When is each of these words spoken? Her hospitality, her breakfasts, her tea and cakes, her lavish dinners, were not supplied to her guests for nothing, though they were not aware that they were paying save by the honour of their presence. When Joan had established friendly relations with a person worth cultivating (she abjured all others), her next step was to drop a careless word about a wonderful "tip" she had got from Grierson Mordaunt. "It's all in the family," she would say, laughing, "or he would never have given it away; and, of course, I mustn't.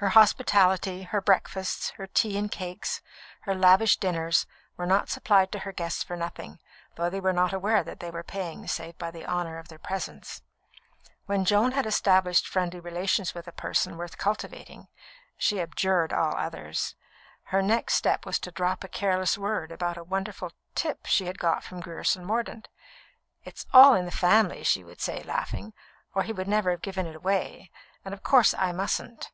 Her 0.00 0.10
hospitality, 0.10 1.04
her 1.04 1.22
breakfasts, 1.22 1.88
her 1.96 2.06
tea 2.06 2.36
and 2.36 2.50
cakes, 2.52 3.00
her 3.44 3.54
lavish 3.54 3.96
dinners, 3.96 4.44
were 4.76 4.84
not 4.84 5.08
supplied 5.08 5.50
to 5.52 5.60
her 5.60 5.72
guests 5.72 6.02
for 6.02 6.16
nothing, 6.18 6.58
though 6.96 7.08
they 7.08 7.18
were 7.18 7.32
not 7.32 7.54
aware 7.54 7.82
that 7.82 8.00
they 8.00 8.10
were 8.10 8.22
paying 8.22 8.66
save 8.68 8.98
by 8.98 9.10
the 9.10 9.24
honour 9.24 9.56
of 9.56 9.68
their 9.68 9.78
presence. 9.78 10.42
When 11.24 11.46
Joan 11.46 11.72
had 11.72 11.86
established 11.86 12.46
friendly 12.46 12.78
relations 12.78 13.32
with 13.34 13.48
a 13.48 13.52
person 13.52 13.96
worth 13.96 14.18
cultivating 14.18 14.88
(she 15.38 15.62
abjured 15.62 16.12
all 16.12 16.36
others), 16.36 16.94
her 17.44 17.62
next 17.62 17.94
step 17.94 18.26
was 18.26 18.38
to 18.40 18.50
drop 18.50 18.84
a 18.84 18.88
careless 18.88 19.38
word 19.38 19.72
about 19.72 19.96
a 19.96 20.04
wonderful 20.04 20.52
"tip" 20.74 21.06
she 21.06 21.24
had 21.24 21.38
got 21.38 21.64
from 21.64 21.80
Grierson 21.80 22.22
Mordaunt. 22.26 22.68
"It's 23.44 23.64
all 23.72 23.94
in 23.94 24.04
the 24.04 24.10
family," 24.10 24.62
she 24.62 24.84
would 24.84 25.00
say, 25.00 25.22
laughing, 25.22 25.72
"or 26.14 26.22
he 26.22 26.34
would 26.34 26.48
never 26.48 26.70
have 26.72 26.82
given 26.82 27.06
it 27.06 27.16
away; 27.16 27.70
and, 28.04 28.12
of 28.12 28.22
course, 28.22 28.52
I 28.52 28.72
mustn't. 28.72 29.30